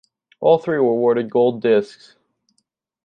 [0.39, 2.15] All three were awarded gold discs.